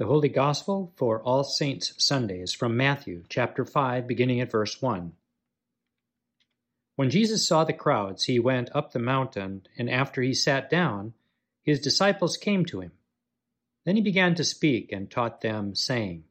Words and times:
The 0.00 0.06
Holy 0.06 0.30
Gospel 0.30 0.94
for 0.96 1.20
All 1.20 1.44
Saints 1.44 1.92
Sunday 1.98 2.40
is 2.40 2.54
from 2.54 2.74
Matthew 2.74 3.22
chapter 3.28 3.66
5, 3.66 4.06
beginning 4.06 4.40
at 4.40 4.50
verse 4.50 4.80
1. 4.80 5.12
When 6.96 7.10
Jesus 7.10 7.46
saw 7.46 7.64
the 7.64 7.74
crowds, 7.74 8.24
he 8.24 8.38
went 8.38 8.70
up 8.74 8.92
the 8.92 8.98
mountain, 8.98 9.66
and 9.76 9.90
after 9.90 10.22
he 10.22 10.32
sat 10.32 10.70
down, 10.70 11.12
his 11.62 11.82
disciples 11.82 12.38
came 12.38 12.64
to 12.64 12.80
him. 12.80 12.92
Then 13.84 13.96
he 13.96 14.00
began 14.00 14.34
to 14.36 14.42
speak 14.42 14.90
and 14.90 15.10
taught 15.10 15.42
them, 15.42 15.74
saying, 15.74 16.24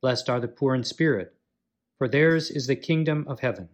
Blessed 0.00 0.30
are 0.30 0.40
the 0.40 0.48
poor 0.48 0.74
in 0.74 0.82
spirit, 0.82 1.34
for 1.98 2.08
theirs 2.08 2.50
is 2.50 2.68
the 2.68 2.74
kingdom 2.74 3.26
of 3.28 3.40
heaven. 3.40 3.68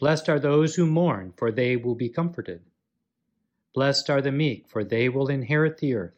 Blessed 0.00 0.28
are 0.28 0.38
those 0.38 0.74
who 0.74 0.84
mourn, 0.84 1.32
for 1.34 1.50
they 1.50 1.76
will 1.76 1.94
be 1.94 2.10
comforted. 2.10 2.60
Blessed 3.72 4.10
are 4.10 4.20
the 4.20 4.32
meek, 4.32 4.68
for 4.68 4.84
they 4.84 5.08
will 5.08 5.28
inherit 5.28 5.78
the 5.78 5.94
earth. 5.94 6.15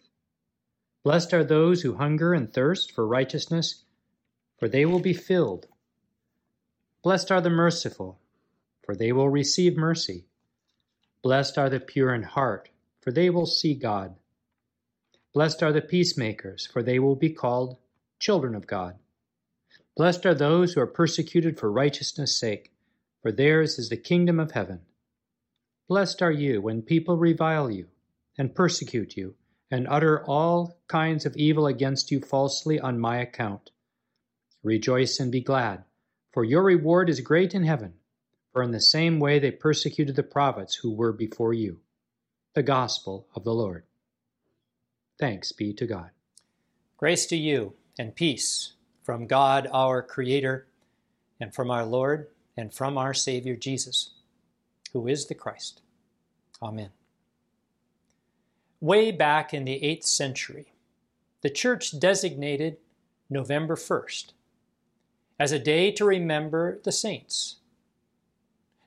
Blessed 1.08 1.32
are 1.32 1.42
those 1.42 1.80
who 1.80 1.94
hunger 1.94 2.34
and 2.34 2.52
thirst 2.52 2.92
for 2.92 3.06
righteousness, 3.06 3.82
for 4.58 4.68
they 4.68 4.84
will 4.84 5.00
be 5.00 5.14
filled. 5.14 5.66
Blessed 7.02 7.32
are 7.32 7.40
the 7.40 7.48
merciful, 7.48 8.20
for 8.84 8.94
they 8.94 9.10
will 9.10 9.30
receive 9.30 9.74
mercy. 9.74 10.26
Blessed 11.22 11.56
are 11.56 11.70
the 11.70 11.80
pure 11.80 12.14
in 12.14 12.24
heart, 12.24 12.68
for 13.00 13.10
they 13.10 13.30
will 13.30 13.46
see 13.46 13.72
God. 13.72 14.16
Blessed 15.32 15.62
are 15.62 15.72
the 15.72 15.80
peacemakers, 15.80 16.66
for 16.66 16.82
they 16.82 16.98
will 16.98 17.16
be 17.16 17.30
called 17.30 17.78
children 18.18 18.54
of 18.54 18.66
God. 18.66 18.98
Blessed 19.96 20.26
are 20.26 20.34
those 20.34 20.74
who 20.74 20.82
are 20.82 20.86
persecuted 20.86 21.58
for 21.58 21.72
righteousness' 21.72 22.38
sake, 22.38 22.70
for 23.22 23.32
theirs 23.32 23.78
is 23.78 23.88
the 23.88 23.96
kingdom 23.96 24.38
of 24.38 24.50
heaven. 24.50 24.82
Blessed 25.88 26.20
are 26.20 26.30
you 26.30 26.60
when 26.60 26.82
people 26.82 27.16
revile 27.16 27.70
you, 27.70 27.86
and 28.36 28.54
persecute 28.54 29.16
you, 29.16 29.36
and 29.70 29.86
utter 29.88 30.24
all 30.24 30.78
kinds 30.88 31.26
of 31.26 31.36
evil 31.36 31.66
against 31.66 32.10
you 32.10 32.20
falsely 32.20 32.80
on 32.80 32.98
my 32.98 33.18
account. 33.18 33.70
Rejoice 34.62 35.20
and 35.20 35.30
be 35.30 35.40
glad, 35.40 35.84
for 36.32 36.44
your 36.44 36.62
reward 36.62 37.08
is 37.10 37.20
great 37.20 37.54
in 37.54 37.64
heaven, 37.64 37.94
for 38.52 38.62
in 38.62 38.70
the 38.70 38.80
same 38.80 39.20
way 39.20 39.38
they 39.38 39.50
persecuted 39.50 40.16
the 40.16 40.22
prophets 40.22 40.76
who 40.76 40.94
were 40.94 41.12
before 41.12 41.52
you. 41.52 41.80
The 42.54 42.62
Gospel 42.62 43.28
of 43.34 43.44
the 43.44 43.54
Lord. 43.54 43.84
Thanks 45.18 45.52
be 45.52 45.72
to 45.74 45.86
God. 45.86 46.10
Grace 46.96 47.26
to 47.26 47.36
you 47.36 47.74
and 47.98 48.14
peace 48.14 48.72
from 49.08 49.26
God 49.26 49.66
our 49.72 50.02
Creator, 50.02 50.66
and 51.40 51.54
from 51.54 51.70
our 51.70 51.86
Lord, 51.86 52.28
and 52.58 52.74
from 52.74 52.98
our 52.98 53.14
Savior 53.14 53.56
Jesus, 53.56 54.10
who 54.92 55.08
is 55.08 55.28
the 55.28 55.34
Christ. 55.34 55.80
Amen. 56.60 56.97
Way 58.80 59.10
back 59.10 59.52
in 59.52 59.64
the 59.64 59.80
8th 59.80 60.04
century, 60.04 60.72
the 61.40 61.50
Church 61.50 61.98
designated 61.98 62.76
November 63.28 63.74
1st 63.74 64.34
as 65.36 65.50
a 65.50 65.58
day 65.58 65.90
to 65.90 66.04
remember 66.04 66.78
the 66.84 66.92
saints. 66.92 67.56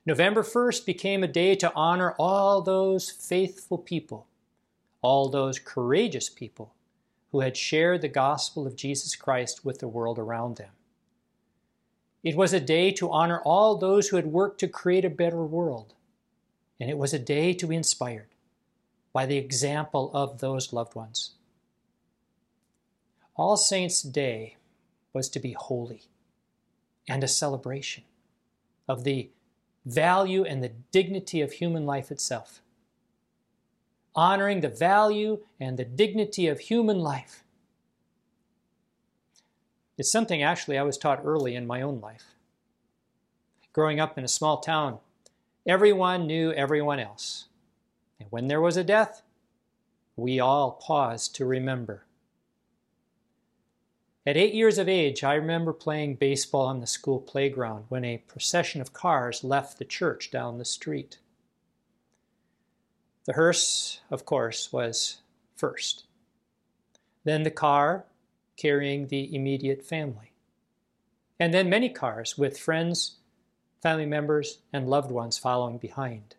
November 0.06 0.42
1st 0.42 0.86
became 0.86 1.22
a 1.22 1.28
day 1.28 1.54
to 1.56 1.70
honor 1.74 2.14
all 2.18 2.62
those 2.62 3.10
faithful 3.10 3.76
people, 3.76 4.26
all 5.02 5.28
those 5.28 5.58
courageous 5.58 6.30
people 6.30 6.72
who 7.30 7.40
had 7.40 7.54
shared 7.54 8.00
the 8.00 8.08
gospel 8.08 8.66
of 8.66 8.76
Jesus 8.76 9.14
Christ 9.14 9.62
with 9.62 9.80
the 9.80 9.88
world 9.88 10.18
around 10.18 10.56
them. 10.56 10.72
It 12.24 12.34
was 12.34 12.54
a 12.54 12.60
day 12.60 12.92
to 12.92 13.10
honor 13.10 13.42
all 13.44 13.76
those 13.76 14.08
who 14.08 14.16
had 14.16 14.26
worked 14.26 14.58
to 14.60 14.68
create 14.68 15.04
a 15.04 15.10
better 15.10 15.44
world, 15.44 15.92
and 16.80 16.88
it 16.88 16.96
was 16.96 17.12
a 17.12 17.18
day 17.18 17.52
to 17.52 17.66
be 17.66 17.76
inspired 17.76 18.31
by 19.12 19.26
the 19.26 19.36
example 19.36 20.10
of 20.14 20.40
those 20.40 20.72
loved 20.72 20.94
ones. 20.94 21.32
All 23.36 23.56
Saints' 23.56 24.02
Day 24.02 24.56
was 25.12 25.28
to 25.30 25.40
be 25.40 25.52
holy 25.52 26.02
and 27.08 27.22
a 27.22 27.28
celebration 27.28 28.04
of 28.88 29.04
the 29.04 29.30
value 29.84 30.44
and 30.44 30.62
the 30.62 30.72
dignity 30.90 31.40
of 31.40 31.52
human 31.52 31.86
life 31.86 32.10
itself. 32.10 32.60
Honoring 34.14 34.60
the 34.60 34.68
value 34.68 35.40
and 35.58 35.78
the 35.78 35.84
dignity 35.84 36.46
of 36.46 36.60
human 36.60 37.00
life. 37.00 37.44
It's 39.96 40.12
something 40.12 40.42
actually 40.42 40.78
I 40.78 40.82
was 40.82 40.98
taught 40.98 41.22
early 41.24 41.54
in 41.54 41.66
my 41.66 41.82
own 41.82 42.00
life. 42.00 42.24
Growing 43.72 44.00
up 44.00 44.18
in 44.18 44.24
a 44.24 44.28
small 44.28 44.58
town, 44.58 44.98
everyone 45.66 46.26
knew 46.26 46.52
everyone 46.52 46.98
else. 46.98 47.46
And 48.22 48.30
when 48.30 48.46
there 48.46 48.60
was 48.60 48.76
a 48.76 48.84
death, 48.84 49.22
we 50.14 50.38
all 50.38 50.72
paused 50.72 51.34
to 51.36 51.44
remember. 51.44 52.06
At 54.24 54.36
eight 54.36 54.54
years 54.54 54.78
of 54.78 54.88
age, 54.88 55.24
I 55.24 55.34
remember 55.34 55.72
playing 55.72 56.14
baseball 56.16 56.66
on 56.66 56.80
the 56.80 56.86
school 56.86 57.18
playground 57.18 57.86
when 57.88 58.04
a 58.04 58.18
procession 58.18 58.80
of 58.80 58.92
cars 58.92 59.42
left 59.42 59.78
the 59.78 59.84
church 59.84 60.30
down 60.30 60.58
the 60.58 60.64
street. 60.64 61.18
The 63.24 63.32
hearse, 63.32 64.00
of 64.08 64.24
course, 64.24 64.72
was 64.72 65.22
first. 65.56 66.04
Then 67.24 67.42
the 67.42 67.50
car 67.50 68.04
carrying 68.56 69.08
the 69.08 69.34
immediate 69.34 69.84
family. 69.84 70.32
And 71.40 71.52
then 71.52 71.68
many 71.68 71.88
cars 71.88 72.38
with 72.38 72.56
friends, 72.56 73.16
family 73.82 74.06
members, 74.06 74.60
and 74.72 74.88
loved 74.88 75.10
ones 75.10 75.38
following 75.38 75.78
behind. 75.78 76.36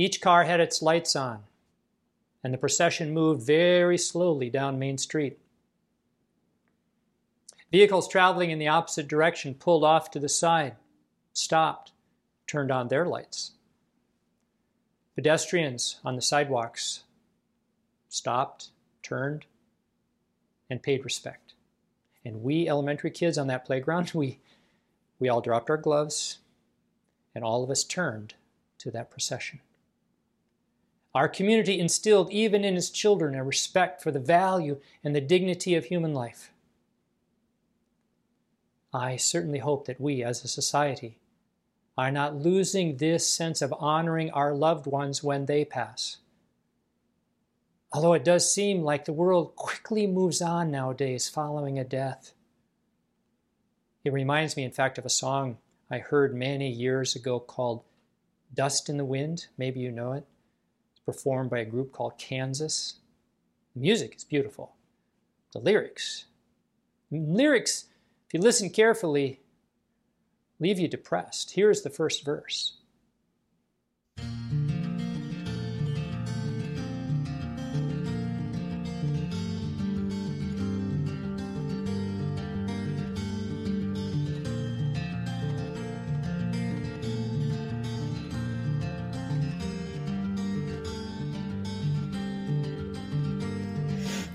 Each 0.00 0.18
car 0.18 0.44
had 0.44 0.60
its 0.60 0.80
lights 0.80 1.14
on, 1.14 1.42
and 2.42 2.54
the 2.54 2.58
procession 2.58 3.12
moved 3.12 3.42
very 3.42 3.98
slowly 3.98 4.48
down 4.48 4.78
Main 4.78 4.96
Street. 4.96 5.38
Vehicles 7.70 8.08
traveling 8.08 8.50
in 8.50 8.58
the 8.58 8.66
opposite 8.66 9.06
direction 9.06 9.52
pulled 9.52 9.84
off 9.84 10.10
to 10.12 10.18
the 10.18 10.26
side, 10.26 10.76
stopped, 11.34 11.92
turned 12.46 12.70
on 12.70 12.88
their 12.88 13.04
lights. 13.04 13.50
Pedestrians 15.16 16.00
on 16.02 16.16
the 16.16 16.22
sidewalks 16.22 17.02
stopped, 18.08 18.70
turned, 19.02 19.44
and 20.70 20.82
paid 20.82 21.04
respect. 21.04 21.52
And 22.24 22.42
we 22.42 22.70
elementary 22.70 23.10
kids 23.10 23.36
on 23.36 23.48
that 23.48 23.66
playground, 23.66 24.12
we, 24.14 24.38
we 25.18 25.28
all 25.28 25.42
dropped 25.42 25.68
our 25.68 25.76
gloves 25.76 26.38
and 27.34 27.44
all 27.44 27.62
of 27.62 27.68
us 27.68 27.84
turned 27.84 28.32
to 28.78 28.90
that 28.92 29.10
procession. 29.10 29.60
Our 31.14 31.28
community 31.28 31.80
instilled 31.80 32.30
even 32.30 32.64
in 32.64 32.76
its 32.76 32.90
children 32.90 33.34
a 33.34 33.42
respect 33.42 34.00
for 34.00 34.12
the 34.12 34.20
value 34.20 34.80
and 35.02 35.14
the 35.14 35.20
dignity 35.20 35.74
of 35.74 35.86
human 35.86 36.14
life. 36.14 36.52
I 38.94 39.16
certainly 39.16 39.58
hope 39.58 39.86
that 39.86 40.00
we 40.00 40.22
as 40.22 40.44
a 40.44 40.48
society 40.48 41.18
are 41.98 42.10
not 42.10 42.36
losing 42.36 42.96
this 42.96 43.26
sense 43.26 43.60
of 43.60 43.74
honoring 43.78 44.30
our 44.30 44.54
loved 44.54 44.86
ones 44.86 45.22
when 45.22 45.46
they 45.46 45.64
pass. 45.64 46.18
Although 47.92 48.14
it 48.14 48.24
does 48.24 48.52
seem 48.52 48.82
like 48.82 49.04
the 49.04 49.12
world 49.12 49.56
quickly 49.56 50.06
moves 50.06 50.40
on 50.40 50.70
nowadays 50.70 51.28
following 51.28 51.78
a 51.78 51.84
death. 51.84 52.32
It 54.04 54.12
reminds 54.12 54.56
me, 54.56 54.62
in 54.62 54.70
fact, 54.70 54.96
of 54.96 55.04
a 55.04 55.10
song 55.10 55.58
I 55.90 55.98
heard 55.98 56.34
many 56.34 56.70
years 56.70 57.16
ago 57.16 57.40
called 57.40 57.82
Dust 58.54 58.88
in 58.88 58.96
the 58.96 59.04
Wind. 59.04 59.48
Maybe 59.58 59.80
you 59.80 59.90
know 59.90 60.12
it 60.12 60.24
performed 61.04 61.50
by 61.50 61.60
a 61.60 61.64
group 61.64 61.92
called 61.92 62.18
Kansas. 62.18 62.94
The 63.74 63.80
music 63.80 64.16
is 64.16 64.24
beautiful. 64.24 64.74
The 65.52 65.58
lyrics, 65.60 66.26
lyrics, 67.10 67.86
if 68.26 68.34
you 68.34 68.40
listen 68.40 68.70
carefully, 68.70 69.40
leave 70.60 70.78
you 70.78 70.88
depressed. 70.88 71.52
Here's 71.52 71.82
the 71.82 71.90
first 71.90 72.24
verse. 72.24 72.76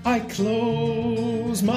I 0.06 0.20
close 0.20 1.64
my 1.64 1.74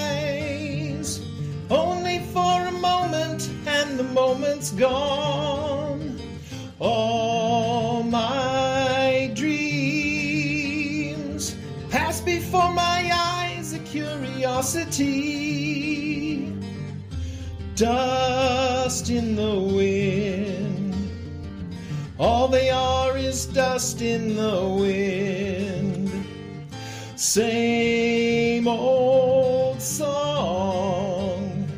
eyes 0.00 1.20
only 1.68 2.20
for 2.32 2.66
a 2.66 2.72
moment, 2.72 3.50
and 3.66 3.98
the 3.98 4.04
moment's 4.04 4.70
gone. 4.70 6.18
All 6.80 8.02
my 8.04 9.30
dreams 9.34 10.34
pass 11.90 12.22
before 12.22 12.72
my 12.72 13.10
eyes, 13.12 13.74
a 13.74 13.78
curiosity. 13.80 15.04
Dust 17.76 19.10
in 19.10 19.36
the 19.36 19.60
wind. 19.60 20.96
All 22.18 22.48
they 22.48 22.70
are 22.70 23.18
is 23.18 23.44
dust 23.44 24.00
in 24.00 24.36
the 24.36 24.66
wind. 24.66 25.83
Same 27.34 28.68
old 28.68 29.82
song, 29.82 31.68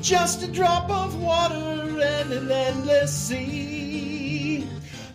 just 0.00 0.44
a 0.44 0.46
drop 0.46 0.88
of 0.88 1.20
water 1.20 1.98
and 2.00 2.32
an 2.32 2.48
endless 2.48 3.12
sea. 3.12 4.64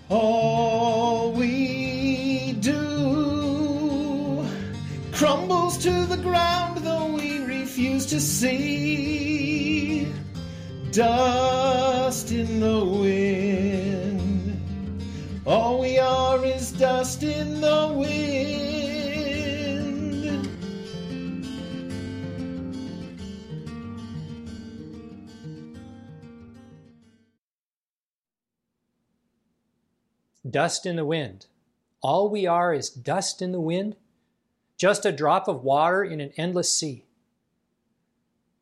All 0.10 1.32
we 1.32 2.58
do 2.60 4.46
crumbles 5.14 5.78
to 5.78 6.06
the 6.08 6.18
ground, 6.18 6.80
though 6.80 7.14
we 7.14 7.40
refuse 7.40 8.06
to 8.08 8.20
see. 8.20 9.34
Dust 10.92 12.34
in 12.34 12.60
the 12.60 12.84
wind. 12.84 13.39
Dust 30.48 30.86
in 30.86 30.96
the 30.96 31.06
wind. 31.06 31.48
All 32.02 32.30
we 32.30 32.46
are 32.48 32.74
is 32.74 32.90
dust 32.90 33.42
in 33.42 33.52
the 33.52 33.60
wind, 33.60 33.96
just 34.78 35.06
a 35.06 35.12
drop 35.12 35.48
of 35.48 35.64
water 35.64 36.04
in 36.04 36.22
an 36.22 36.32
endless 36.38 36.74
sea. 36.74 37.06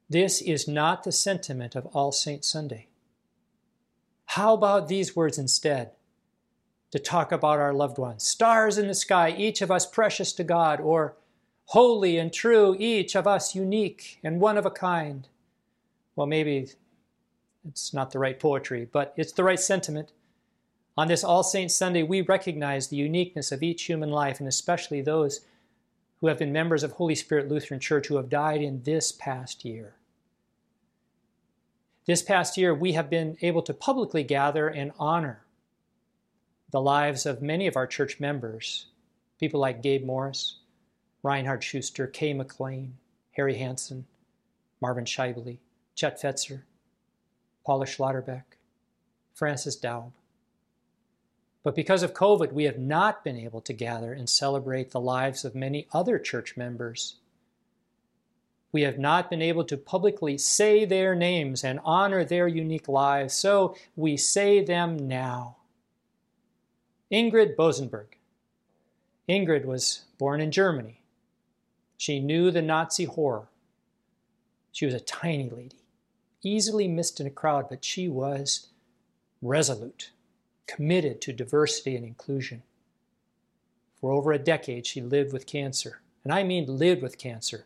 This 0.09 0.41
is 0.41 0.67
not 0.67 1.03
the 1.03 1.11
sentiment 1.11 1.75
of 1.75 1.85
All 1.87 2.11
Saints 2.11 2.49
Sunday. 2.49 2.87
How 4.25 4.53
about 4.53 4.87
these 4.87 5.15
words 5.15 5.37
instead? 5.37 5.91
To 6.91 6.99
talk 6.99 7.31
about 7.31 7.59
our 7.59 7.73
loved 7.73 7.97
ones. 7.97 8.23
Stars 8.23 8.77
in 8.77 8.87
the 8.87 8.95
sky, 8.95 9.35
each 9.37 9.61
of 9.61 9.69
us 9.69 9.85
precious 9.85 10.31
to 10.33 10.43
God, 10.43 10.79
or 10.79 11.17
holy 11.65 12.17
and 12.17 12.31
true, 12.31 12.75
each 12.79 13.15
of 13.15 13.27
us 13.27 13.53
unique 13.53 14.19
and 14.23 14.39
one 14.39 14.57
of 14.57 14.65
a 14.65 14.71
kind. 14.71 15.27
Well, 16.15 16.27
maybe 16.27 16.69
it's 17.67 17.93
not 17.93 18.11
the 18.11 18.19
right 18.19 18.39
poetry, 18.39 18.87
but 18.89 19.13
it's 19.17 19.33
the 19.33 19.43
right 19.43 19.59
sentiment. 19.59 20.13
On 20.97 21.07
this 21.07 21.23
All 21.23 21.43
Saints 21.43 21.75
Sunday, 21.75 22.01
we 22.01 22.21
recognize 22.21 22.87
the 22.87 22.97
uniqueness 22.97 23.51
of 23.51 23.61
each 23.61 23.83
human 23.83 24.09
life, 24.09 24.39
and 24.39 24.49
especially 24.49 25.01
those 25.01 25.41
who 26.19 26.27
have 26.27 26.39
been 26.39 26.51
members 26.51 26.81
of 26.81 26.93
Holy 26.93 27.13
Spirit 27.13 27.47
Lutheran 27.47 27.79
Church 27.79 28.07
who 28.07 28.15
have 28.17 28.29
died 28.29 28.61
in 28.63 28.81
this 28.81 29.11
past 29.11 29.63
year. 29.63 29.93
This 32.07 32.23
past 32.23 32.57
year, 32.57 32.73
we 32.73 32.93
have 32.93 33.11
been 33.11 33.37
able 33.41 33.61
to 33.61 33.73
publicly 33.73 34.23
gather 34.23 34.67
and 34.67 34.91
honor 34.97 35.41
the 36.71 36.81
lives 36.81 37.25
of 37.25 37.41
many 37.41 37.67
of 37.67 37.75
our 37.75 37.85
church 37.85 38.19
members, 38.19 38.87
people 39.39 39.59
like 39.59 39.83
Gabe 39.83 40.03
Morris, 40.03 40.57
Reinhard 41.21 41.63
Schuster, 41.63 42.07
Kay 42.07 42.33
McLean, 42.33 42.97
Harry 43.33 43.55
Hansen, 43.55 44.05
Marvin 44.81 45.05
Scheibele, 45.05 45.59
Chet 45.95 46.19
Fetzer, 46.19 46.61
Paula 47.65 47.85
Schlotterbeck, 47.85 48.43
Francis 49.35 49.75
Daub. 49.75 50.11
But 51.67 51.75
because 51.75 52.01
of 52.01 52.13
COVID, 52.13 52.53
we 52.53 52.63
have 52.63 52.79
not 52.79 53.25
been 53.25 53.35
able 53.35 53.59
to 53.59 53.73
gather 53.73 54.13
and 54.13 54.29
celebrate 54.29 54.91
the 54.91 55.01
lives 55.01 55.43
of 55.43 55.53
many 55.53 55.85
other 55.91 56.17
church 56.17 56.55
members. 56.55 57.17
We 58.71 58.83
have 58.83 58.97
not 58.97 59.29
been 59.29 59.41
able 59.41 59.65
to 59.65 59.75
publicly 59.75 60.37
say 60.37 60.85
their 60.85 61.13
names 61.13 61.65
and 61.65 61.81
honor 61.83 62.23
their 62.23 62.47
unique 62.47 62.87
lives, 62.87 63.33
so 63.33 63.75
we 63.97 64.15
say 64.15 64.63
them 64.63 65.09
now. 65.09 65.57
Ingrid 67.11 67.57
Bosenberg. 67.57 68.15
Ingrid 69.27 69.65
was 69.65 70.05
born 70.17 70.39
in 70.39 70.51
Germany. 70.51 71.01
She 71.97 72.21
knew 72.21 72.49
the 72.49 72.61
Nazi 72.61 73.03
horror. 73.03 73.49
She 74.71 74.85
was 74.85 74.95
a 74.95 75.01
tiny 75.01 75.49
lady, 75.49 75.81
easily 76.41 76.87
missed 76.87 77.19
in 77.19 77.27
a 77.27 77.29
crowd, 77.29 77.67
but 77.67 77.83
she 77.83 78.07
was 78.07 78.67
resolute 79.41 80.11
committed 80.67 81.21
to 81.21 81.33
diversity 81.33 81.95
and 81.95 82.05
inclusion. 82.05 82.63
For 83.99 84.11
over 84.11 84.31
a 84.31 84.39
decade, 84.39 84.85
she 84.85 85.01
lived 85.01 85.33
with 85.33 85.47
cancer. 85.47 86.01
And 86.23 86.33
I 86.33 86.43
mean 86.43 86.77
lived 86.77 87.01
with 87.01 87.17
cancer. 87.17 87.65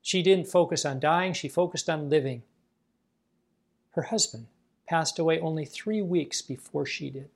She 0.00 0.22
didn't 0.22 0.48
focus 0.48 0.84
on 0.84 0.98
dying, 0.98 1.32
she 1.32 1.48
focused 1.48 1.88
on 1.88 2.10
living. 2.10 2.42
Her 3.90 4.02
husband 4.02 4.46
passed 4.88 5.18
away 5.18 5.38
only 5.38 5.64
three 5.64 6.02
weeks 6.02 6.42
before 6.42 6.86
she 6.86 7.10
did. 7.10 7.28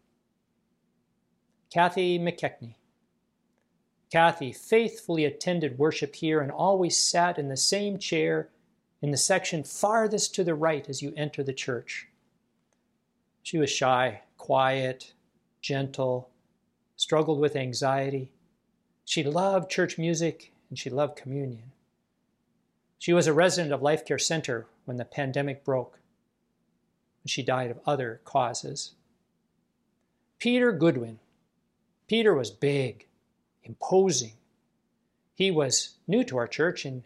Kathy 1.70 2.18
McKechnie. 2.18 2.74
Kathy 4.10 4.52
faithfully 4.52 5.24
attended 5.24 5.78
worship 5.78 6.14
here 6.16 6.40
and 6.40 6.50
always 6.50 6.96
sat 6.96 7.38
in 7.38 7.48
the 7.48 7.56
same 7.56 7.98
chair 7.98 8.48
in 9.02 9.10
the 9.10 9.16
section 9.16 9.62
farthest 9.62 10.34
to 10.34 10.44
the 10.44 10.54
right 10.54 10.88
as 10.88 11.02
you 11.02 11.12
enter 11.16 11.42
the 11.42 11.52
church. 11.52 12.08
She 13.46 13.58
was 13.58 13.70
shy, 13.70 14.22
quiet, 14.38 15.12
gentle, 15.60 16.30
struggled 16.96 17.38
with 17.38 17.54
anxiety. 17.54 18.32
She 19.04 19.22
loved 19.22 19.70
church 19.70 19.98
music 19.98 20.52
and 20.68 20.76
she 20.76 20.90
loved 20.90 21.16
communion. 21.16 21.70
She 22.98 23.12
was 23.12 23.28
a 23.28 23.32
resident 23.32 23.72
of 23.72 23.82
Life 23.82 24.04
Care 24.04 24.18
Center 24.18 24.66
when 24.84 24.96
the 24.96 25.04
pandemic 25.04 25.64
broke. 25.64 26.00
She 27.24 27.44
died 27.44 27.70
of 27.70 27.78
other 27.86 28.20
causes. 28.24 28.94
Peter 30.40 30.72
Goodwin. 30.72 31.20
Peter 32.08 32.34
was 32.34 32.50
big, 32.50 33.06
imposing. 33.62 34.32
He 35.36 35.52
was 35.52 35.94
new 36.08 36.24
to 36.24 36.36
our 36.36 36.48
church 36.48 36.84
and 36.84 37.04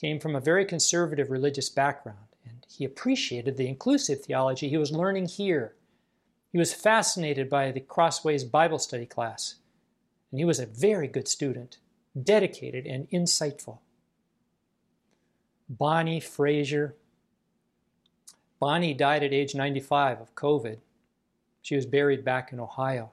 came 0.00 0.18
from 0.18 0.34
a 0.34 0.40
very 0.40 0.64
conservative 0.64 1.30
religious 1.30 1.68
background, 1.68 2.31
he 2.76 2.84
appreciated 2.84 3.56
the 3.56 3.68
inclusive 3.68 4.22
theology 4.22 4.68
he 4.68 4.76
was 4.76 4.92
learning 4.92 5.26
here 5.26 5.74
he 6.52 6.58
was 6.58 6.74
fascinated 6.74 7.48
by 7.48 7.72
the 7.72 7.80
Crossways 7.80 8.44
Bible 8.44 8.78
study 8.78 9.06
class, 9.06 9.56
and 10.30 10.38
he 10.38 10.44
was 10.44 10.60
a 10.60 10.66
very 10.66 11.08
good 11.08 11.26
student, 11.26 11.78
dedicated 12.22 12.86
and 12.86 13.08
insightful. 13.08 13.78
Bonnie 15.68 16.20
Frazier. 16.20 16.94
Bonnie 18.60 18.92
died 18.92 19.22
at 19.22 19.32
age 19.32 19.54
95 19.54 20.20
of 20.20 20.34
COVID. 20.34 20.78
She 21.62 21.74
was 21.74 21.86
buried 21.86 22.22
back 22.22 22.52
in 22.52 22.60
Ohio. 22.60 23.12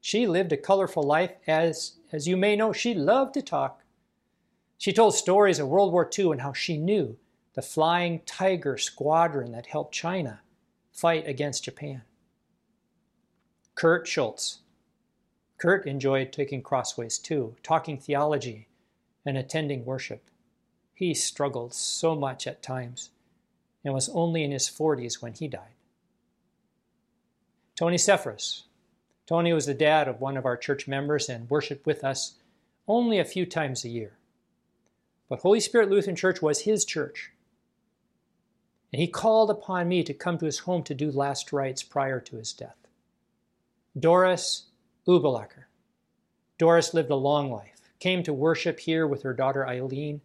She 0.00 0.26
lived 0.26 0.52
a 0.52 0.56
colorful 0.56 1.02
life, 1.02 1.32
as, 1.46 1.96
as 2.10 2.26
you 2.26 2.38
may 2.38 2.56
know, 2.56 2.72
she 2.72 2.94
loved 2.94 3.34
to 3.34 3.42
talk. 3.42 3.82
She 4.78 4.92
told 4.92 5.14
stories 5.14 5.58
of 5.58 5.68
World 5.68 5.92
War 5.92 6.08
II 6.18 6.32
and 6.32 6.40
how 6.40 6.54
she 6.54 6.78
knew 6.78 7.18
the 7.56 7.62
Flying 7.62 8.20
Tiger 8.26 8.76
squadron 8.76 9.52
that 9.52 9.64
helped 9.64 9.94
China 9.94 10.40
fight 10.92 11.26
against 11.26 11.64
Japan. 11.64 12.02
Kurt 13.74 14.06
Schultz. 14.06 14.58
Kurt 15.56 15.86
enjoyed 15.86 16.32
taking 16.32 16.60
crossways 16.60 17.16
too, 17.16 17.56
talking 17.62 17.96
theology 17.96 18.68
and 19.24 19.38
attending 19.38 19.86
worship. 19.86 20.30
He 20.92 21.14
struggled 21.14 21.72
so 21.72 22.14
much 22.14 22.46
at 22.46 22.62
times 22.62 23.08
and 23.82 23.94
was 23.94 24.10
only 24.10 24.44
in 24.44 24.50
his 24.50 24.68
40s 24.68 25.22
when 25.22 25.32
he 25.32 25.48
died. 25.48 25.76
Tony 27.74 27.96
Sephras. 27.96 28.64
Tony 29.26 29.54
was 29.54 29.64
the 29.64 29.74
dad 29.74 30.08
of 30.08 30.20
one 30.20 30.36
of 30.36 30.44
our 30.44 30.58
church 30.58 30.86
members 30.86 31.30
and 31.30 31.48
worshiped 31.48 31.86
with 31.86 32.04
us 32.04 32.34
only 32.86 33.18
a 33.18 33.24
few 33.24 33.46
times 33.46 33.82
a 33.82 33.88
year. 33.88 34.18
But 35.30 35.40
Holy 35.40 35.60
Spirit 35.60 35.88
Lutheran 35.88 36.16
Church 36.16 36.42
was 36.42 36.60
his 36.60 36.84
church. 36.84 37.32
And 38.92 39.00
he 39.00 39.08
called 39.08 39.50
upon 39.50 39.88
me 39.88 40.02
to 40.04 40.14
come 40.14 40.38
to 40.38 40.46
his 40.46 40.60
home 40.60 40.82
to 40.84 40.94
do 40.94 41.10
last 41.10 41.52
rites 41.52 41.82
prior 41.82 42.20
to 42.20 42.36
his 42.36 42.52
death. 42.52 42.76
Doris 43.98 44.66
Ubelacher. 45.06 45.64
Doris 46.58 46.94
lived 46.94 47.10
a 47.10 47.16
long 47.16 47.50
life, 47.50 47.90
came 47.98 48.22
to 48.22 48.32
worship 48.32 48.80
here 48.80 49.06
with 49.06 49.22
her 49.22 49.34
daughter 49.34 49.66
Eileen, 49.66 50.20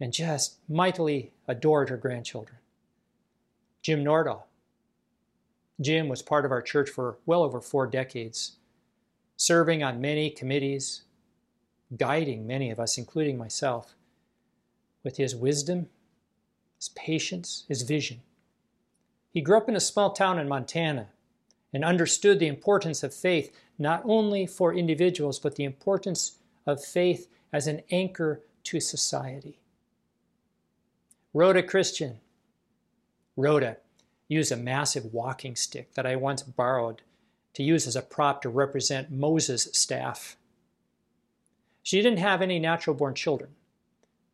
and 0.00 0.12
just 0.12 0.56
mightily 0.68 1.32
adored 1.46 1.88
her 1.88 1.96
grandchildren. 1.96 2.58
Jim 3.82 4.04
Nordahl. 4.04 4.44
Jim 5.80 6.08
was 6.08 6.22
part 6.22 6.44
of 6.44 6.50
our 6.50 6.60
church 6.62 6.90
for 6.90 7.18
well 7.24 7.42
over 7.42 7.60
four 7.60 7.86
decades, 7.86 8.56
serving 9.36 9.82
on 9.82 10.00
many 10.00 10.28
committees, 10.28 11.02
guiding 11.96 12.46
many 12.46 12.70
of 12.70 12.78
us, 12.78 12.98
including 12.98 13.38
myself, 13.38 13.94
with 15.02 15.16
his 15.16 15.34
wisdom, 15.34 15.88
his 16.80 16.88
patience, 16.88 17.64
his 17.68 17.82
vision. 17.82 18.22
He 19.32 19.42
grew 19.42 19.58
up 19.58 19.68
in 19.68 19.76
a 19.76 19.80
small 19.80 20.12
town 20.12 20.38
in 20.38 20.48
Montana 20.48 21.08
and 21.74 21.84
understood 21.84 22.38
the 22.38 22.46
importance 22.46 23.02
of 23.02 23.14
faith 23.14 23.54
not 23.78 24.02
only 24.06 24.46
for 24.46 24.74
individuals, 24.74 25.38
but 25.38 25.56
the 25.56 25.64
importance 25.64 26.38
of 26.66 26.82
faith 26.82 27.28
as 27.52 27.66
an 27.66 27.82
anchor 27.90 28.40
to 28.64 28.80
society. 28.80 29.58
Rhoda 31.34 31.62
Christian. 31.62 32.18
Rhoda 33.36 33.76
used 34.26 34.50
a 34.50 34.56
massive 34.56 35.12
walking 35.12 35.56
stick 35.56 35.92
that 35.94 36.06
I 36.06 36.16
once 36.16 36.42
borrowed 36.42 37.02
to 37.54 37.62
use 37.62 37.86
as 37.86 37.96
a 37.96 38.02
prop 38.02 38.40
to 38.42 38.48
represent 38.48 39.10
Moses' 39.10 39.68
staff. 39.72 40.36
She 41.82 42.00
didn't 42.00 42.20
have 42.20 42.40
any 42.40 42.58
natural 42.58 42.96
born 42.96 43.14
children, 43.14 43.50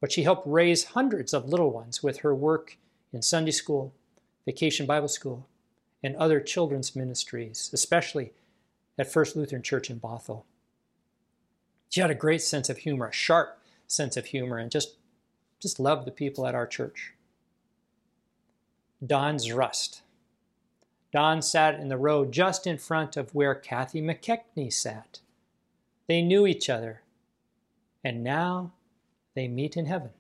but 0.07 0.13
she 0.13 0.23
helped 0.23 0.47
raise 0.47 0.85
hundreds 0.85 1.35
of 1.35 1.49
little 1.49 1.73
ones 1.73 2.01
with 2.01 2.19
her 2.19 2.33
work 2.33 2.79
in 3.13 3.21
Sunday 3.23 3.51
school, 3.51 3.93
Vacation 4.45 4.87
Bible 4.87 5.09
School, 5.09 5.49
and 6.01 6.15
other 6.15 6.39
children's 6.39 6.95
ministries, 6.95 7.71
especially 7.73 8.33
at 8.97 9.11
First 9.11 9.35
Lutheran 9.35 9.63
Church 9.65 9.91
in 9.91 9.99
Bothell. 9.99 10.45
She 11.89 12.01
had 12.01 12.13
a 12.13 12.15
great 12.15 12.41
sense 12.41 12.69
of 12.69 12.79
humor, 12.79 13.09
a 13.09 13.13
sharp 13.13 13.59
sense 13.89 14.17
of 14.17 14.27
humor, 14.27 14.59
and 14.59 14.71
just, 14.71 14.95
just 15.61 15.81
loved 15.81 16.07
the 16.07 16.13
people 16.13 16.47
at 16.47 16.55
our 16.55 16.69
church. 16.69 17.13
Don's 19.05 19.51
Rust. 19.51 20.03
Don 21.13 21.43
sat 21.43 21.81
in 21.81 21.89
the 21.89 21.99
row 21.99 22.25
just 22.25 22.65
in 22.65 22.79
front 22.79 23.17
of 23.17 23.35
where 23.35 23.57
Kathy 23.57 24.01
McKechnie 24.01 24.73
sat. 24.73 25.19
They 26.07 26.23
knew 26.23 26.47
each 26.47 26.71
other, 26.71 27.03
and 28.05 28.23
now 28.23 28.71
they 29.37 29.47
meet 29.47 29.77
in 29.77 29.87
heaven. 29.87 30.11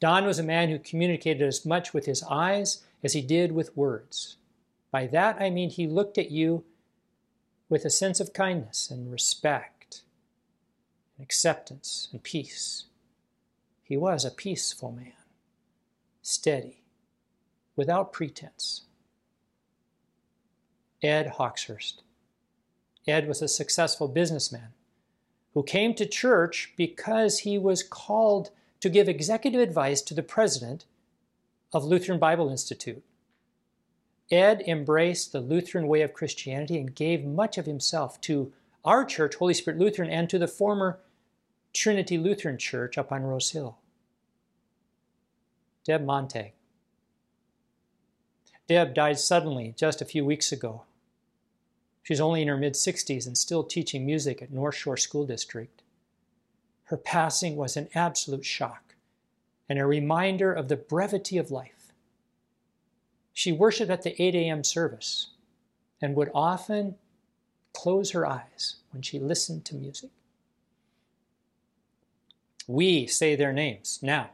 Don 0.00 0.24
was 0.24 0.38
a 0.38 0.44
man 0.44 0.70
who 0.70 0.78
communicated 0.78 1.46
as 1.46 1.66
much 1.66 1.92
with 1.92 2.06
his 2.06 2.22
eyes 2.30 2.84
as 3.02 3.12
he 3.12 3.20
did 3.20 3.52
with 3.52 3.76
words. 3.76 4.36
By 4.90 5.06
that 5.08 5.36
I 5.40 5.50
mean 5.50 5.68
he 5.68 5.86
looked 5.86 6.16
at 6.16 6.30
you 6.30 6.64
with 7.68 7.84
a 7.84 7.90
sense 7.90 8.20
of 8.20 8.32
kindness 8.32 8.90
and 8.90 9.10
respect 9.10 10.02
and 11.16 11.24
acceptance 11.24 12.08
and 12.12 12.22
peace. 12.22 12.84
He 13.82 13.96
was 13.96 14.24
a 14.24 14.30
peaceful 14.30 14.92
man, 14.92 15.12
steady, 16.22 16.84
without 17.76 18.12
pretense. 18.12 18.82
Ed 21.02 21.34
Hawkshurst. 21.38 22.02
Ed 23.06 23.26
was 23.26 23.42
a 23.42 23.48
successful 23.48 24.06
businessman 24.06 24.72
who 25.54 25.62
came 25.62 25.94
to 25.94 26.04
church 26.04 26.72
because 26.76 27.40
he 27.40 27.56
was 27.56 27.82
called 27.82 28.50
to 28.80 28.90
give 28.90 29.08
executive 29.08 29.60
advice 29.60 30.02
to 30.02 30.12
the 30.12 30.22
president 30.22 30.84
of 31.72 31.84
Lutheran 31.84 32.18
Bible 32.18 32.50
Institute. 32.50 33.02
Ed 34.30 34.62
embraced 34.66 35.32
the 35.32 35.40
Lutheran 35.40 35.86
way 35.86 36.02
of 36.02 36.12
Christianity 36.12 36.78
and 36.78 36.94
gave 36.94 37.24
much 37.24 37.56
of 37.56 37.66
himself 37.66 38.20
to 38.22 38.52
our 38.84 39.04
church, 39.04 39.36
Holy 39.36 39.54
Spirit 39.54 39.78
Lutheran, 39.78 40.10
and 40.10 40.28
to 40.28 40.38
the 40.38 40.48
former 40.48 40.98
Trinity 41.72 42.18
Lutheran 42.18 42.58
Church 42.58 42.98
up 42.98 43.12
on 43.12 43.22
Rose 43.22 43.50
Hill. 43.50 43.78
Deb 45.84 46.04
Montag. 46.04 46.52
Deb 48.68 48.94
died 48.94 49.18
suddenly 49.18 49.74
just 49.76 50.00
a 50.00 50.06
few 50.06 50.24
weeks 50.24 50.52
ago. 50.52 50.82
She's 52.04 52.20
only 52.20 52.42
in 52.42 52.48
her 52.48 52.56
mid 52.56 52.74
60s 52.74 53.26
and 53.26 53.36
still 53.36 53.64
teaching 53.64 54.06
music 54.06 54.42
at 54.42 54.52
Northshore 54.52 54.98
School 54.98 55.26
District. 55.26 55.82
Her 56.84 56.98
passing 56.98 57.56
was 57.56 57.76
an 57.76 57.88
absolute 57.94 58.44
shock 58.44 58.94
and 59.70 59.78
a 59.78 59.86
reminder 59.86 60.52
of 60.52 60.68
the 60.68 60.76
brevity 60.76 61.38
of 61.38 61.50
life. 61.50 61.92
She 63.32 63.52
worshiped 63.52 63.90
at 63.90 64.02
the 64.02 64.20
8 64.22 64.34
a.m. 64.34 64.62
service 64.62 65.28
and 66.00 66.14
would 66.14 66.30
often 66.34 66.96
close 67.72 68.10
her 68.10 68.26
eyes 68.26 68.76
when 68.92 69.02
she 69.02 69.18
listened 69.18 69.64
to 69.64 69.74
music. 69.74 70.10
We 72.68 73.06
say 73.06 73.34
their 73.34 73.52
names 73.52 73.98
now 74.02 74.30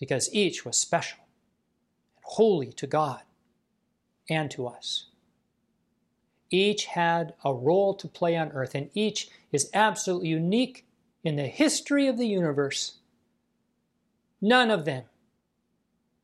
because 0.00 0.32
each 0.32 0.64
was 0.64 0.78
special 0.78 1.20
and 2.16 2.24
holy 2.24 2.72
to 2.72 2.86
God 2.86 3.22
and 4.30 4.50
to 4.52 4.66
us. 4.66 5.04
Each 6.50 6.86
had 6.86 7.34
a 7.44 7.52
role 7.52 7.94
to 7.94 8.08
play 8.08 8.36
on 8.36 8.52
earth, 8.52 8.74
and 8.74 8.90
each 8.94 9.28
is 9.52 9.70
absolutely 9.74 10.28
unique 10.28 10.86
in 11.22 11.36
the 11.36 11.46
history 11.46 12.06
of 12.06 12.16
the 12.16 12.26
universe. 12.26 12.94
None 14.40 14.70
of 14.70 14.84
them 14.84 15.04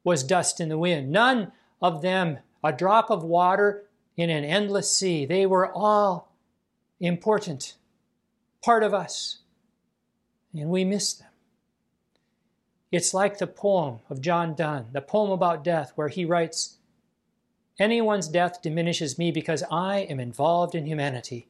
was 0.02 0.22
dust 0.22 0.60
in 0.60 0.68
the 0.68 0.78
wind. 0.78 1.10
None 1.10 1.52
of 1.82 2.02
them 2.02 2.38
a 2.62 2.72
drop 2.72 3.10
of 3.10 3.22
water 3.22 3.84
in 4.16 4.30
an 4.30 4.44
endless 4.44 4.96
sea. 4.96 5.26
They 5.26 5.44
were 5.44 5.70
all 5.72 6.32
important, 7.00 7.74
part 8.62 8.82
of 8.82 8.94
us, 8.94 9.38
and 10.54 10.70
we 10.70 10.84
miss 10.84 11.12
them. 11.12 11.28
It's 12.90 13.12
like 13.12 13.38
the 13.38 13.46
poem 13.46 13.98
of 14.08 14.20
John 14.20 14.54
Donne, 14.54 14.86
the 14.92 15.00
poem 15.00 15.30
about 15.30 15.64
death, 15.64 15.92
where 15.96 16.08
he 16.08 16.24
writes, 16.24 16.78
Anyone's 17.78 18.28
death 18.28 18.62
diminishes 18.62 19.18
me 19.18 19.32
because 19.32 19.64
I 19.70 19.98
am 20.00 20.20
involved 20.20 20.74
in 20.74 20.86
humanity, 20.86 21.48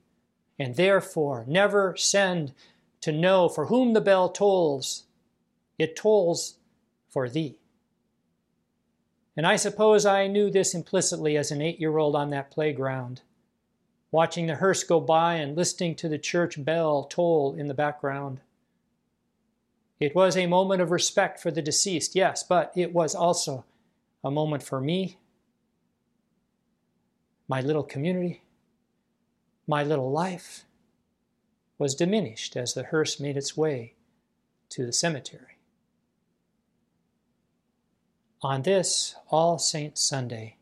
and 0.58 0.76
therefore 0.76 1.44
never 1.46 1.96
send 1.96 2.54
to 3.02 3.12
know 3.12 3.48
for 3.48 3.66
whom 3.66 3.92
the 3.92 4.00
bell 4.00 4.30
tolls. 4.30 5.04
It 5.78 5.96
tolls 5.96 6.56
for 7.10 7.28
thee. 7.28 7.58
And 9.36 9.46
I 9.46 9.56
suppose 9.56 10.06
I 10.06 10.26
knew 10.26 10.50
this 10.50 10.74
implicitly 10.74 11.36
as 11.36 11.50
an 11.50 11.60
eight 11.60 11.80
year 11.80 11.98
old 11.98 12.16
on 12.16 12.30
that 12.30 12.50
playground, 12.50 13.20
watching 14.10 14.46
the 14.46 14.54
hearse 14.54 14.84
go 14.84 15.00
by 15.00 15.34
and 15.34 15.56
listening 15.56 15.94
to 15.96 16.08
the 16.08 16.18
church 16.18 16.64
bell 16.64 17.04
toll 17.04 17.54
in 17.54 17.66
the 17.66 17.74
background. 17.74 18.40
It 20.00 20.14
was 20.14 20.36
a 20.36 20.46
moment 20.46 20.80
of 20.80 20.90
respect 20.90 21.40
for 21.40 21.50
the 21.50 21.62
deceased, 21.62 22.14
yes, 22.14 22.42
but 22.42 22.72
it 22.74 22.94
was 22.94 23.14
also 23.14 23.64
a 24.22 24.30
moment 24.30 24.62
for 24.62 24.80
me, 24.80 25.18
my 27.48 27.60
little 27.60 27.82
community, 27.82 28.42
my 29.66 29.82
little 29.82 30.10
life 30.10 30.64
was 31.78 31.94
diminished 31.94 32.56
as 32.56 32.74
the 32.74 32.84
hearse 32.84 33.18
made 33.18 33.36
its 33.36 33.56
way 33.56 33.94
to 34.70 34.86
the 34.86 34.92
cemetery. 34.92 35.58
On 38.42 38.62
this 38.62 39.16
All 39.30 39.58
Saints 39.58 40.06
Sunday, 40.06 40.56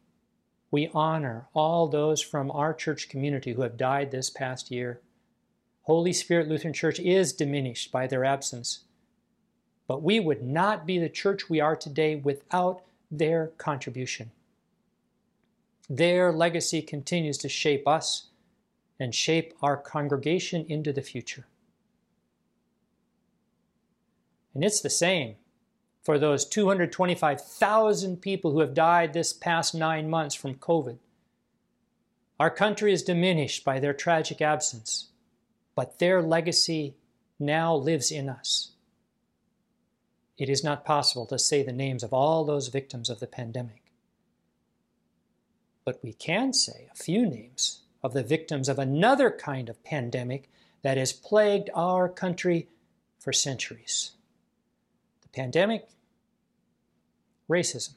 we 0.70 0.90
honor 0.94 1.48
all 1.52 1.88
those 1.88 2.22
from 2.22 2.50
our 2.50 2.72
church 2.72 3.08
community 3.08 3.52
who 3.52 3.62
have 3.62 3.76
died 3.76 4.10
this 4.10 4.30
past 4.30 4.70
year. 4.70 5.00
Holy 5.82 6.12
Spirit 6.12 6.48
Lutheran 6.48 6.72
Church 6.72 6.98
is 7.00 7.32
diminished 7.32 7.92
by 7.92 8.06
their 8.06 8.24
absence 8.24 8.84
but 9.92 10.02
we 10.02 10.18
would 10.20 10.42
not 10.42 10.86
be 10.86 10.98
the 10.98 11.08
church 11.08 11.50
we 11.50 11.60
are 11.60 11.76
today 11.76 12.16
without 12.16 12.82
their 13.10 13.48
contribution. 13.58 14.30
Their 15.88 16.32
legacy 16.32 16.82
continues 16.82 17.38
to 17.38 17.48
shape 17.48 17.86
us 17.86 18.28
and 18.98 19.14
shape 19.14 19.54
our 19.62 19.76
congregation 19.76 20.64
into 20.68 20.92
the 20.92 21.02
future. 21.02 21.46
And 24.54 24.62
it's 24.62 24.80
the 24.80 24.90
same 24.90 25.36
for 26.02 26.18
those 26.18 26.44
225,000 26.44 28.20
people 28.20 28.52
who 28.52 28.60
have 28.60 28.74
died 28.74 29.12
this 29.12 29.32
past 29.32 29.74
nine 29.74 30.10
months 30.10 30.34
from 30.34 30.54
COVID. 30.54 30.98
Our 32.40 32.50
country 32.50 32.92
is 32.92 33.02
diminished 33.02 33.64
by 33.64 33.78
their 33.78 33.94
tragic 33.94 34.40
absence, 34.40 35.10
but 35.74 35.98
their 35.98 36.20
legacy 36.22 36.96
now 37.38 37.74
lives 37.74 38.10
in 38.10 38.28
us. 38.28 38.72
It 40.38 40.48
is 40.48 40.64
not 40.64 40.84
possible 40.84 41.26
to 41.26 41.38
say 41.38 41.62
the 41.62 41.72
names 41.72 42.02
of 42.02 42.12
all 42.12 42.44
those 42.44 42.68
victims 42.68 43.08
of 43.08 43.20
the 43.20 43.26
pandemic. 43.26 43.81
But 45.84 46.02
we 46.02 46.12
can 46.12 46.52
say 46.52 46.88
a 46.92 46.96
few 46.96 47.26
names 47.26 47.80
of 48.02 48.12
the 48.12 48.22
victims 48.22 48.68
of 48.68 48.78
another 48.78 49.30
kind 49.30 49.68
of 49.68 49.82
pandemic 49.84 50.48
that 50.82 50.96
has 50.96 51.12
plagued 51.12 51.70
our 51.74 52.08
country 52.08 52.68
for 53.18 53.32
centuries. 53.32 54.12
The 55.22 55.28
pandemic, 55.28 55.88
racism, 57.48 57.94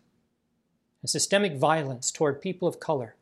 and 1.02 1.10
systemic 1.10 1.56
violence 1.56 2.12
toward 2.12 2.42
people 2.42 2.68
of 2.68 2.80
color. 2.80 3.16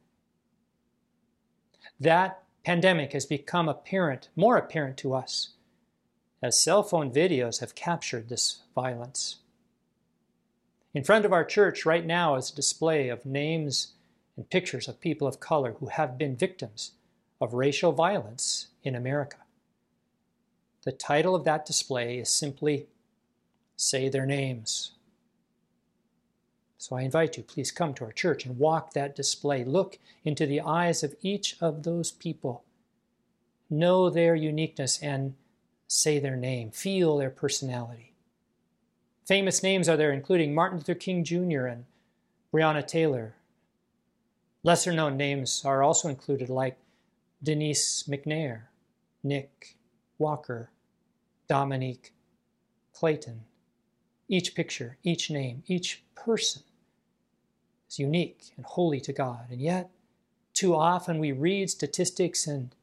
That 1.99 2.43
pandemic 2.65 3.13
has 3.13 3.25
become 3.25 3.67
apparent, 3.69 4.29
more 4.35 4.57
apparent 4.57 4.97
to 4.97 5.13
us 5.13 5.49
as 6.43 6.59
cell 6.59 6.83
phone 6.83 7.09
videos 7.09 7.61
have 7.61 7.73
captured 7.73 8.27
this 8.27 8.63
violence. 8.75 9.37
In 10.93 11.03
front 11.03 11.23
of 11.23 11.31
our 11.31 11.45
church 11.45 11.85
right 11.85 12.05
now 12.05 12.35
is 12.35 12.51
a 12.51 12.55
display 12.55 13.07
of 13.07 13.25
names 13.25 13.93
and 14.35 14.49
pictures 14.49 14.87
of 14.87 14.99
people 14.99 15.27
of 15.27 15.39
color 15.39 15.75
who 15.79 15.87
have 15.87 16.17
been 16.17 16.35
victims 16.35 16.93
of 17.39 17.53
racial 17.53 17.91
violence 17.91 18.67
in 18.83 18.95
America. 18.95 19.37
The 20.83 20.91
title 20.91 21.35
of 21.35 21.43
that 21.45 21.65
display 21.65 22.17
is 22.17 22.29
simply 22.29 22.87
Say 23.75 24.09
Their 24.09 24.25
Names. 24.25 24.91
So 26.77 26.97
I 26.97 27.03
invite 27.03 27.37
you, 27.37 27.43
please 27.43 27.71
come 27.71 27.93
to 27.93 28.05
our 28.05 28.11
church 28.11 28.45
and 28.45 28.59
walk 28.59 28.91
that 28.91 29.15
display. 29.15 29.63
Look 29.63 29.99
into 30.25 30.45
the 30.45 30.59
eyes 30.59 31.01
of 31.01 31.15
each 31.21 31.55
of 31.61 31.83
those 31.83 32.11
people. 32.11 32.65
Know 33.69 34.09
their 34.09 34.35
uniqueness 34.35 34.99
and 35.01 35.35
say 35.87 36.19
their 36.19 36.35
name, 36.35 36.71
feel 36.71 37.17
their 37.17 37.29
personality. 37.29 38.13
Famous 39.25 39.63
names 39.63 39.87
are 39.87 39.95
there, 39.95 40.11
including 40.11 40.53
Martin 40.53 40.79
Luther 40.79 40.95
King 40.95 41.23
Jr. 41.23 41.67
and 41.67 41.85
Breonna 42.53 42.85
Taylor. 42.85 43.35
Lesser 44.65 44.93
known 44.93 45.17
names 45.17 45.63
are 45.65 45.83
also 45.83 46.07
included, 46.07 46.49
like 46.49 46.77
Denise 47.43 48.03
McNair, 48.03 48.61
Nick 49.21 49.75
Walker, 50.17 50.71
Dominique, 51.49 52.13
Clayton. 52.93 53.41
Each 54.29 54.55
picture, 54.55 54.97
each 55.03 55.29
name, 55.29 55.63
each 55.67 56.03
person 56.15 56.63
is 57.89 57.99
unique 57.99 58.53
and 58.55 58.65
holy 58.65 59.01
to 59.01 59.11
God. 59.11 59.47
And 59.51 59.61
yet, 59.61 59.89
too 60.53 60.73
often 60.73 61.19
we 61.19 61.33
read 61.33 61.69
statistics 61.69 62.47
and 62.47 62.73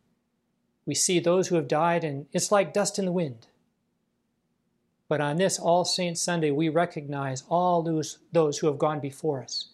we 0.84 0.94
see 0.94 1.18
those 1.18 1.48
who 1.48 1.54
have 1.56 1.68
died, 1.68 2.04
and 2.04 2.26
it's 2.32 2.52
like 2.52 2.74
dust 2.74 2.98
in 2.98 3.06
the 3.06 3.12
wind. 3.12 3.46
But 5.08 5.20
on 5.20 5.36
this 5.36 5.58
All 5.58 5.84
Saints 5.84 6.20
Sunday, 6.20 6.50
we 6.50 6.68
recognize 6.68 7.44
all 7.48 7.82
those, 7.82 8.18
those 8.32 8.58
who 8.58 8.66
have 8.66 8.78
gone 8.78 9.00
before 9.00 9.42
us. 9.42 9.68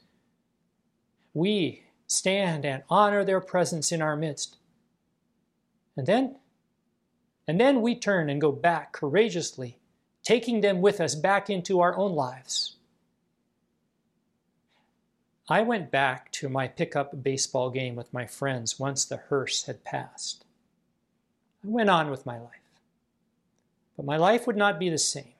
We 1.34 1.85
stand 2.06 2.64
and 2.64 2.82
honor 2.88 3.24
their 3.24 3.40
presence 3.40 3.92
in 3.92 4.02
our 4.02 4.16
midst. 4.16 4.56
And 5.96 6.06
then, 6.06 6.36
and 7.48 7.60
then 7.60 7.80
we 7.80 7.94
turn 7.94 8.28
and 8.28 8.40
go 8.40 8.52
back 8.52 8.92
courageously, 8.92 9.78
taking 10.22 10.60
them 10.60 10.80
with 10.80 11.00
us 11.00 11.14
back 11.14 11.48
into 11.48 11.80
our 11.80 11.96
own 11.96 12.12
lives. 12.12 12.76
I 15.48 15.62
went 15.62 15.92
back 15.92 16.32
to 16.32 16.48
my 16.48 16.66
pickup 16.66 17.22
baseball 17.22 17.70
game 17.70 17.94
with 17.94 18.12
my 18.12 18.26
friends 18.26 18.80
once 18.80 19.04
the 19.04 19.16
hearse 19.16 19.64
had 19.66 19.84
passed. 19.84 20.44
I 21.64 21.68
went 21.68 21.88
on 21.88 22.10
with 22.10 22.26
my 22.26 22.38
life. 22.38 22.50
But 23.96 24.06
my 24.06 24.16
life 24.16 24.46
would 24.46 24.56
not 24.56 24.78
be 24.78 24.90
the 24.90 24.98
same. 24.98 25.32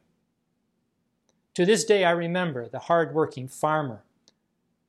To 1.54 1.66
this 1.66 1.84
day, 1.84 2.04
I 2.04 2.12
remember 2.12 2.68
the 2.68 2.78
hard-working 2.78 3.48
farmer 3.48 4.02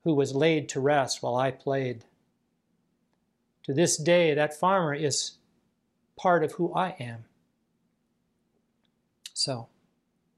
who 0.08 0.14
was 0.14 0.34
laid 0.34 0.70
to 0.70 0.80
rest 0.80 1.22
while 1.22 1.36
I 1.36 1.52
played. 1.52 2.06
To 3.64 3.74
this 3.74 3.98
day, 3.98 4.34
that 4.34 4.58
farmer 4.58 4.94
is 4.94 5.34
part 6.16 6.46
of 6.46 6.54
who 6.54 6.74
I 6.74 6.96
am. 6.98 7.26
So, 9.34 9.68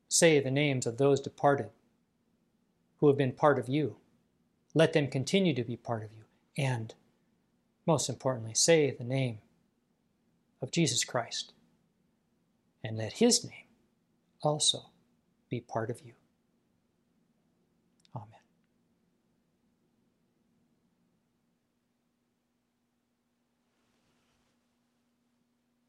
say 0.08 0.40
the 0.40 0.50
names 0.50 0.88
of 0.88 0.98
those 0.98 1.22
departed 1.22 1.70
who 2.98 3.10
have 3.10 3.18
been 3.18 3.32
part 3.32 3.60
of 3.60 3.70
you. 3.70 3.98
Let 4.74 4.94
them 4.94 5.08
continue 5.08 5.54
to 5.54 5.64
be 5.64 5.78
part 5.78 6.04
of 6.04 6.10
you. 6.14 6.24
And, 6.58 6.96
most 7.86 8.10
importantly, 8.10 8.56
say 8.56 8.90
the 8.90 9.04
name 9.04 9.38
of 10.64 10.72
Jesus 10.72 11.04
Christ. 11.04 11.54
And 12.84 12.98
let 12.98 13.14
his 13.14 13.44
name 13.44 13.68
also 14.42 14.86
be 15.48 15.60
part 15.60 15.92
of 15.92 16.02
you. 16.04 16.14